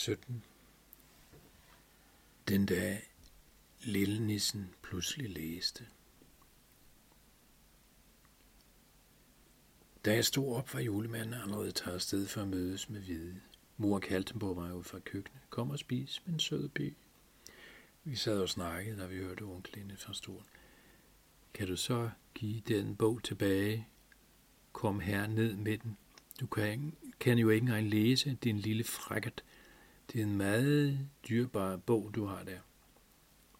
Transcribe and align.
17. 0.00 0.44
Den 2.48 2.66
dag 2.66 3.10
lille 3.80 4.26
nissen 4.26 4.74
pludselig 4.82 5.30
læste. 5.30 5.86
Da 10.04 10.14
jeg 10.14 10.24
stod 10.24 10.56
op, 10.56 10.74
var 10.74 10.80
julemanden 10.80 11.34
allerede 11.34 11.72
taget 11.72 11.94
afsted 11.94 12.26
for 12.26 12.42
at 12.42 12.48
mødes 12.48 12.90
med 12.90 13.00
hvide. 13.00 13.40
Mor 13.76 13.98
kaldte 13.98 14.34
på 14.34 14.54
mig 14.54 14.74
ud 14.74 14.84
fra 14.84 14.98
køkkenet. 14.98 15.42
Kom 15.50 15.70
og 15.70 15.78
spis, 15.78 16.22
min 16.26 16.40
søde 16.40 16.68
by. 16.68 16.96
Vi 18.04 18.16
sad 18.16 18.40
og 18.40 18.48
snakkede, 18.48 19.00
da 19.00 19.06
vi 19.06 19.16
hørte 19.16 19.42
onklen 19.42 19.92
fra 19.96 20.14
stolen. 20.14 20.46
Kan 21.54 21.66
du 21.66 21.76
så 21.76 22.10
give 22.34 22.60
den 22.60 22.96
bog 22.96 23.22
tilbage? 23.22 23.88
Kom 24.72 25.00
her 25.00 25.26
ned 25.26 25.56
med 25.56 25.78
den. 25.78 25.96
Du 26.40 26.46
kan, 26.46 26.96
kan 27.20 27.38
jo 27.38 27.50
ikke 27.50 27.64
engang 27.64 27.88
læse, 27.88 28.38
din 28.42 28.58
lille 28.58 28.84
frækket. 28.84 29.44
Det 30.12 30.20
er 30.20 30.24
en 30.24 30.36
meget 30.36 31.08
dyrbar 31.28 31.76
bog, 31.76 32.10
du 32.14 32.24
har 32.24 32.44
der. 32.44 32.58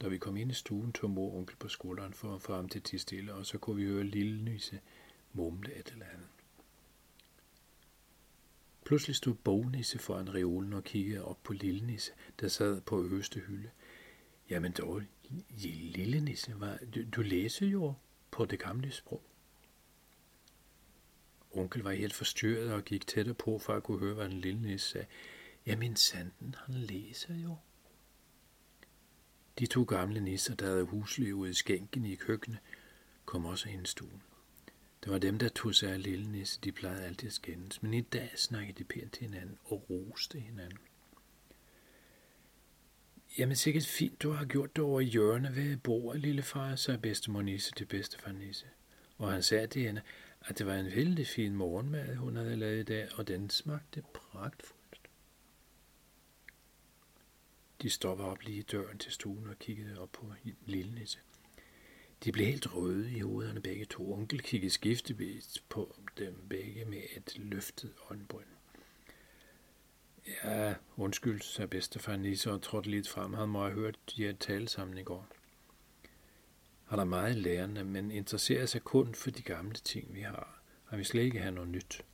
Da 0.00 0.08
vi 0.08 0.18
kom 0.18 0.36
ind 0.36 0.50
i 0.50 0.54
stuen, 0.54 0.92
tog 0.92 1.10
mor 1.10 1.30
og 1.30 1.36
onkel 1.36 1.56
på 1.56 1.68
skulderen 1.68 2.14
for 2.14 2.34
at 2.34 2.42
få 2.42 2.54
ham 2.54 2.68
til 2.68 2.82
at 2.94 3.00
stille, 3.00 3.34
og 3.34 3.46
så 3.46 3.58
kunne 3.58 3.76
vi 3.76 3.84
høre 3.84 4.04
lille 4.04 4.42
Nyse 4.42 4.80
mumle 5.32 5.74
et 5.74 5.92
eller 5.92 6.06
andet. 6.06 6.28
Pludselig 8.84 9.16
stod 9.16 9.34
Bognisse 9.34 9.98
foran 9.98 10.34
reolen 10.34 10.72
og 10.72 10.84
kiggede 10.84 11.24
op 11.24 11.38
på 11.42 11.52
Lille 11.52 11.86
Nisse, 11.86 12.12
der 12.40 12.48
sad 12.48 12.80
på 12.80 13.04
øverste 13.04 13.40
hylde. 13.40 13.70
Jamen 14.50 14.72
dog, 14.72 15.02
Lille 15.50 16.20
Nisse, 16.20 16.60
var, 16.60 16.78
du, 16.94 17.00
du 17.16 17.22
læser 17.22 17.66
jo 17.66 17.94
på 18.30 18.44
det 18.44 18.58
gamle 18.58 18.92
sprog. 18.92 19.22
Onkel 21.50 21.82
var 21.82 21.92
helt 21.92 22.14
forstyrret 22.14 22.72
og 22.72 22.84
gik 22.84 23.06
tættere 23.06 23.34
på, 23.34 23.58
for 23.58 23.72
at 23.72 23.82
kunne 23.82 23.98
høre, 23.98 24.14
hvad 24.14 24.28
den 24.28 24.40
lille 24.40 24.60
nisse 24.60 24.88
sagde. 24.88 25.06
Jamen, 25.66 25.96
Sanden, 25.96 26.54
han 26.66 26.74
læser 26.74 27.34
jo. 27.34 27.56
De 29.58 29.66
to 29.66 29.82
gamle 29.82 30.20
nisser, 30.20 30.54
der 30.54 30.66
havde 30.66 30.84
huslig 30.84 31.34
ude 31.34 31.50
i 31.50 31.54
skænken 31.54 32.06
i 32.06 32.14
køkkenet, 32.14 32.58
kom 33.24 33.44
også 33.44 33.68
ind 33.68 33.82
i 33.82 33.88
stuen. 33.88 34.22
Det 35.04 35.12
var 35.12 35.18
dem, 35.18 35.38
der 35.38 35.48
tog 35.48 35.74
sig 35.74 35.92
af 35.92 36.02
lille 36.02 36.32
nisse. 36.32 36.60
De 36.64 36.72
plejede 36.72 37.04
altid 37.04 37.26
at 37.26 37.32
skændes, 37.32 37.82
men 37.82 37.94
i 37.94 38.00
dag 38.00 38.32
snakkede 38.36 38.78
de 38.78 38.84
pænt 38.84 39.12
til 39.12 39.22
hinanden 39.22 39.58
og 39.64 39.86
roste 39.90 40.40
hinanden. 40.40 40.78
Jamen 43.38 43.56
sikkert 43.56 43.86
fint, 43.86 44.22
du 44.22 44.30
har 44.30 44.44
gjort 44.44 44.76
det 44.76 44.84
over 44.84 45.00
i 45.00 45.04
hjørnet 45.04 45.56
ved 45.56 45.76
bordet, 45.76 46.20
lille 46.20 46.42
far, 46.42 46.76
sagde 46.76 47.00
bedstemor 47.00 47.42
Nisse 47.42 47.72
til 47.76 47.84
bedstefar 47.84 48.32
Nisse. 48.32 48.66
Og 49.18 49.32
han 49.32 49.42
sagde 49.42 49.66
til 49.66 49.82
hende, 49.82 50.02
at 50.40 50.58
det 50.58 50.66
var 50.66 50.74
en 50.74 50.86
vældig 50.86 51.26
fin 51.26 51.54
morgenmad, 51.54 52.14
hun 52.14 52.36
havde 52.36 52.56
lavet 52.56 52.80
i 52.80 52.82
dag, 52.82 53.08
og 53.18 53.28
den 53.28 53.50
smagte 53.50 54.02
pragtfuldt. 54.14 54.75
De 57.82 57.90
stoppede 57.90 58.28
op 58.28 58.42
lige 58.42 58.58
i 58.58 58.62
døren 58.62 58.98
til 58.98 59.12
stuen 59.12 59.46
og 59.46 59.58
kiggede 59.58 60.00
op 60.00 60.12
på 60.12 60.32
lille 60.66 60.94
Nisse. 60.94 61.18
De 62.24 62.32
blev 62.32 62.46
helt 62.46 62.74
røde 62.74 63.12
i 63.12 63.20
hovederne 63.20 63.60
begge 63.60 63.84
to. 63.84 64.12
Onkel 64.12 64.42
kiggede 64.42 64.70
skiftevis 64.70 65.62
på 65.68 65.96
dem 66.18 66.46
begge 66.48 66.84
med 66.84 67.02
et 67.16 67.38
løftet 67.38 67.92
øjenbryn. 68.10 68.44
Ja, 70.44 70.74
undskyld, 70.96 71.40
sagde 71.40 71.68
bedstefar 71.68 72.16
Nisse 72.16 72.52
og 72.52 72.62
trådte 72.62 72.90
lidt 72.90 73.08
frem. 73.08 73.34
Han 73.34 73.48
må 73.48 73.62
have 73.62 73.74
hørt 73.74 73.98
de 74.16 74.32
tale 74.32 74.68
sammen 74.68 74.98
i 74.98 75.02
går. 75.02 75.28
Han 76.84 76.98
er 76.98 77.04
meget 77.04 77.36
lærende, 77.36 77.84
men 77.84 78.10
interesserer 78.10 78.66
sig 78.66 78.82
kun 78.82 79.14
for 79.14 79.30
de 79.30 79.42
gamle 79.42 79.74
ting, 79.74 80.14
vi 80.14 80.20
har. 80.20 80.60
Han 80.84 80.98
vil 80.98 81.06
slet 81.06 81.22
ikke 81.22 81.38
have 81.38 81.54
noget 81.54 81.70
nyt. 81.70 82.04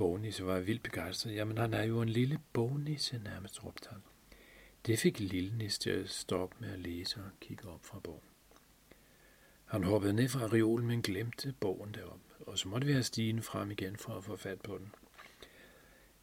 Bognisse 0.00 0.46
var 0.46 0.60
vildt 0.60 0.82
begejstret. 0.82 1.34
Jamen, 1.34 1.58
han 1.58 1.74
er 1.74 1.82
jo 1.82 2.02
en 2.02 2.08
lille 2.08 2.38
bognisse, 2.52 3.20
nærmest 3.24 3.64
råbte 3.64 3.88
han. 3.90 4.02
Det 4.86 4.98
fik 4.98 5.20
lille 5.20 5.58
Nis 5.58 5.78
til 5.78 5.90
at 5.90 6.10
stoppe 6.10 6.56
med 6.60 6.72
at 6.72 6.78
læse 6.78 7.20
og 7.20 7.30
kigge 7.40 7.68
op 7.68 7.84
fra 7.84 7.98
bogen. 7.98 8.22
Han 9.64 9.84
hoppede 9.84 10.12
ned 10.12 10.28
fra 10.28 10.46
reolen, 10.46 10.86
men 10.86 11.02
glemte 11.02 11.54
bogen 11.60 11.94
derop, 11.94 12.20
og 12.40 12.58
så 12.58 12.68
måtte 12.68 12.86
vi 12.86 12.92
have 12.92 13.02
stigen 13.02 13.42
frem 13.42 13.70
igen 13.70 13.96
for 13.96 14.12
at 14.12 14.24
få 14.24 14.36
fat 14.36 14.60
på 14.60 14.78
den. 14.78 14.94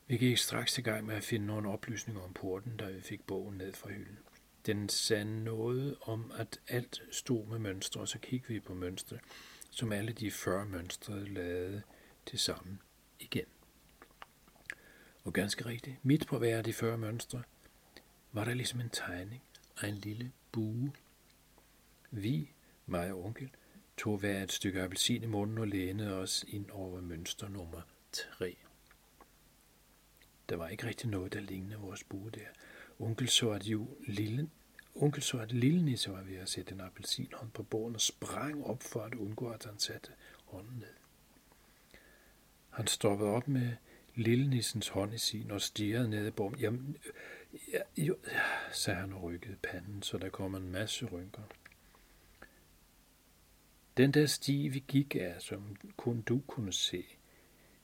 Vi 0.07 0.17
gik 0.17 0.37
straks 0.37 0.77
i 0.77 0.81
gang 0.81 1.05
med 1.05 1.15
at 1.15 1.23
finde 1.23 1.45
nogle 1.45 1.69
oplysninger 1.69 2.21
om 2.21 2.33
porten, 2.33 2.77
da 2.77 2.89
vi 2.89 3.01
fik 3.01 3.27
bogen 3.27 3.57
ned 3.57 3.73
fra 3.73 3.89
hylden. 3.89 4.19
Den 4.65 4.89
sagde 4.89 5.43
noget 5.43 5.95
om, 6.01 6.31
at 6.37 6.59
alt 6.67 7.03
stod 7.11 7.45
med 7.45 7.59
mønstre, 7.59 8.01
og 8.01 8.07
så 8.07 8.19
kiggede 8.19 8.53
vi 8.53 8.59
på 8.59 8.73
mønstre, 8.73 9.17
som 9.71 9.91
alle 9.91 10.11
de 10.11 10.31
40 10.31 10.65
mønstre 10.65 11.25
lavede 11.25 11.81
til 12.25 12.39
sammen 12.39 12.81
igen. 13.19 13.45
Og 15.27 15.33
ganske 15.33 15.65
rigtigt, 15.65 16.05
midt 16.05 16.27
på 16.27 16.37
hver 16.37 16.57
af 16.57 16.63
de 16.63 16.73
40 16.73 16.97
mønstre, 16.97 17.43
var 18.31 18.45
der 18.45 18.53
ligesom 18.53 18.79
en 18.81 18.89
tegning 18.89 19.41
af 19.81 19.87
en 19.87 19.95
lille 19.95 20.31
bue. 20.51 20.91
Vi, 22.11 22.51
mig 22.85 23.11
og 23.13 23.25
onkel, 23.25 23.49
tog 23.97 24.17
hver 24.17 24.43
et 24.43 24.51
stykke 24.51 24.81
appelsin 24.81 25.23
i 25.23 25.25
munden 25.25 25.57
og 25.57 25.67
lænede 25.67 26.13
os 26.13 26.45
ind 26.47 26.69
over 26.71 27.01
mønster 27.01 27.49
nummer 27.49 27.81
3. 28.11 28.57
Der 30.49 30.55
var 30.55 30.67
ikke 30.67 30.87
rigtig 30.87 31.09
noget, 31.09 31.33
der 31.33 31.39
lignede 31.39 31.79
vores 31.79 32.03
bue 32.03 32.29
der. 32.29 32.47
Onkel 32.99 33.29
så, 33.29 33.51
at 33.51 33.63
jo 33.63 33.87
lille, 34.07 34.49
onkel 34.95 35.23
så, 35.23 35.39
at 35.39 35.51
lille 35.51 35.85
nisse 35.85 36.11
var 36.11 36.21
ved 36.21 36.35
at 36.37 36.49
sætte 36.49 36.73
en 36.73 36.81
appelsinhånd 36.81 37.51
på 37.51 37.63
bordet 37.63 37.95
og 37.95 38.01
sprang 38.01 38.65
op 38.65 38.83
for 38.83 39.01
at 39.01 39.15
undgå, 39.15 39.49
at 39.49 39.65
han 39.65 39.79
satte 39.79 40.11
hånden 40.45 40.77
ned. 40.79 40.93
Han 42.69 42.87
stoppede 42.87 43.29
op 43.29 43.47
med 43.47 43.73
lille 44.17 44.49
nissens 44.49 44.87
hånd 44.87 45.13
i 45.13 45.17
sin 45.17 45.51
og 45.51 45.61
stirrede 45.61 46.09
ned 46.09 46.27
i 46.27 46.31
bordet. 46.31 46.61
Jamen, 46.61 46.97
ja, 47.73 47.81
jo, 47.97 48.17
sagde 48.71 48.99
han 48.99 49.13
og 49.13 49.23
rykkede 49.23 49.57
panden, 49.63 50.03
så 50.03 50.17
der 50.17 50.29
kom 50.29 50.55
en 50.55 50.71
masse 50.71 51.05
rynker. 51.05 51.41
Den 53.97 54.11
der 54.11 54.25
sti, 54.25 54.67
vi 54.67 54.83
gik 54.87 55.15
af, 55.15 55.35
som 55.39 55.75
kun 55.97 56.21
du 56.21 56.41
kunne 56.47 56.73
se. 56.73 57.05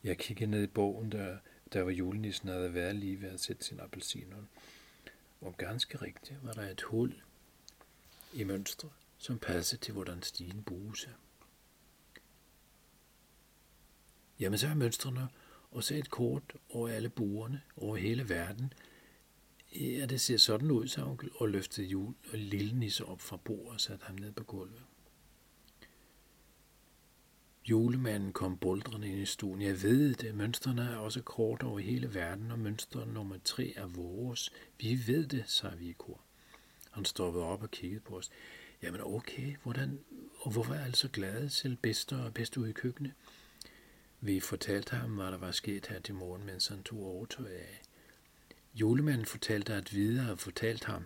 Jeg 0.03 0.17
kiggede 0.17 0.51
ned 0.51 0.63
i 0.63 0.67
bogen, 0.67 1.11
der, 1.11 1.38
der 1.73 1.81
var 1.81 1.91
julenissen 1.91 2.50
havde 2.50 2.73
været 2.73 2.95
lige 2.95 3.21
ved 3.21 3.29
at 3.29 3.39
sætte 3.39 3.65
sin 3.65 3.79
appelsiner. 3.79 4.38
Og 5.41 5.57
ganske 5.57 5.97
rigtigt 5.97 6.39
var 6.44 6.53
der 6.53 6.69
et 6.69 6.81
hul 6.81 7.21
i 8.33 8.44
mønstre, 8.44 8.89
som 9.17 9.39
passede 9.39 9.81
til, 9.81 9.94
hvordan 9.94 10.21
stigen 10.21 10.63
bruges. 10.63 11.09
Jamen 14.39 14.59
så 14.59 14.67
er 14.67 14.73
mønstrene 14.73 15.27
og 15.73 15.84
så 15.84 15.95
et 15.95 16.09
kort 16.09 16.53
over 16.69 16.89
alle 16.89 17.09
buerne 17.09 17.61
over 17.78 17.95
hele 17.95 18.29
verden. 18.29 18.73
Ja, 19.75 20.06
det 20.06 20.22
ser 20.22 20.38
sådan 20.38 20.72
ud, 20.72 20.88
sagde 20.88 21.09
onkel, 21.09 21.29
og 21.35 21.50
løftede 21.50 21.88
jul 21.88 22.13
og 22.31 22.38
lille 22.38 22.79
nisse 22.79 23.06
op 23.06 23.22
fra 23.22 23.38
bordet 23.38 23.73
og 23.73 23.81
satte 23.81 24.06
ham 24.06 24.16
ned 24.16 24.31
på 24.31 24.44
gulvet. 24.44 24.83
Julemanden 27.66 28.33
kom 28.33 28.57
boldrende 28.57 29.07
ind 29.07 29.19
i 29.19 29.25
stuen. 29.25 29.62
Jeg 29.62 29.81
ved 29.83 30.13
det, 30.13 30.35
mønstrene 30.35 30.81
er 30.81 30.97
også 30.97 31.22
kort 31.22 31.63
over 31.63 31.79
hele 31.79 32.13
verden, 32.13 32.51
og 32.51 32.59
mønster 32.59 33.06
nummer 33.06 33.38
tre 33.44 33.73
er 33.75 33.88
vores. 33.88 34.51
Vi 34.79 35.00
ved 35.07 35.28
det, 35.28 35.44
sagde 35.47 35.78
vi 35.78 35.89
i 35.89 35.95
kor. 35.97 36.22
Han 36.91 37.06
stoppede 37.06 37.45
op 37.45 37.63
og 37.63 37.72
kiggede 37.72 38.01
på 38.01 38.17
os. 38.17 38.29
Jamen 38.81 39.01
okay, 39.03 39.56
hvordan, 39.63 40.00
og 40.39 40.51
hvorfor 40.51 40.73
er 40.73 40.83
alle 40.83 40.95
så 40.95 41.07
glade, 41.07 41.50
selv 41.50 41.75
bedste 41.75 42.16
og 42.16 42.33
bedste 42.33 42.59
ude 42.59 42.69
i 42.69 42.73
køkkenet? 42.73 43.13
Vi 44.25 44.39
fortalte 44.39 44.95
ham, 44.95 45.16
hvad 45.16 45.25
der 45.25 45.38
var 45.38 45.51
sket 45.51 45.88
her 45.88 46.00
til 46.00 46.16
morgen, 46.16 46.45
mens 46.45 46.67
han 46.67 46.84
tog 46.84 47.00
overtøj 47.00 47.51
af. 47.51 47.81
Julemanden 48.73 49.25
fortalte, 49.25 49.73
at 49.73 49.94
videre 49.94 50.23
havde 50.23 50.38
fortalt 50.38 50.84
ham 50.84 51.03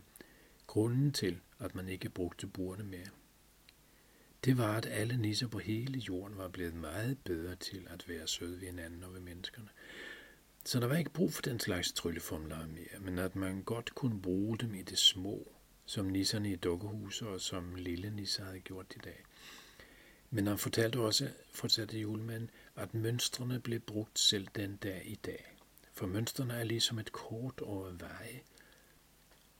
grunden 0.67 1.11
til, 1.11 1.39
at 1.59 1.75
man 1.75 1.89
ikke 1.89 2.09
brugte 2.09 2.47
bordene 2.47 2.89
mere 2.89 3.07
det 4.47 4.57
var, 4.57 4.77
at 4.77 4.85
alle 4.85 5.17
nisser 5.17 5.47
på 5.47 5.59
hele 5.59 5.99
jorden 5.99 6.37
var 6.37 6.47
blevet 6.47 6.73
meget 6.73 7.17
bedre 7.23 7.55
til 7.55 7.87
at 7.89 8.09
være 8.09 8.27
søde 8.27 8.61
ved 8.61 8.67
hinanden 8.67 9.03
og 9.03 9.13
ved 9.13 9.19
menneskerne. 9.19 9.69
Så 10.65 10.79
der 10.79 10.87
var 10.87 10.95
ikke 10.95 11.09
brug 11.09 11.33
for 11.33 11.41
den 11.41 11.59
slags 11.59 11.91
trylleformler 11.91 12.67
mere, 12.67 12.99
men 13.01 13.19
at 13.19 13.35
man 13.35 13.63
godt 13.63 13.95
kunne 13.95 14.21
bruge 14.21 14.57
dem 14.57 14.75
i 14.75 14.81
det 14.81 14.97
små, 14.97 15.51
som 15.85 16.05
nisserne 16.05 16.51
i 16.51 16.55
dukkehuset 16.55 17.27
og 17.27 17.41
som 17.41 17.75
lille 17.75 18.09
nisser 18.09 18.45
havde 18.45 18.59
gjort 18.59 18.93
i 18.95 18.99
dag. 19.03 19.23
Men 20.29 20.47
han 20.47 20.57
fortalte 20.57 20.99
også, 20.99 21.29
fortsatte 21.51 21.99
julemanden, 21.99 22.49
at 22.75 22.93
mønstrene 22.93 23.59
blev 23.59 23.79
brugt 23.79 24.19
selv 24.19 24.47
den 24.55 24.75
dag 24.75 25.01
i 25.05 25.15
dag. 25.15 25.55
For 25.93 26.07
mønstrene 26.07 26.53
er 26.53 26.63
ligesom 26.63 26.99
et 26.99 27.11
kort 27.11 27.61
over 27.61 27.91
veje, 27.91 28.41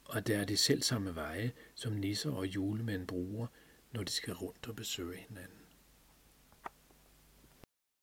og 0.06 0.28
det 0.28 0.36
er 0.36 0.46
de 0.46 0.58
selv 0.58 0.82
samme 0.82 1.16
veje, 1.16 1.52
som 1.76 1.94
nisser 1.94 2.32
og 2.32 2.46
julemænd 2.48 3.08
bruger, 3.08 3.48
når 3.92 4.04
de 4.04 4.12
skal 4.12 4.34
rundt 4.34 4.68
og 4.68 4.76
besøge 4.76 5.18
hinanden. 5.18 5.67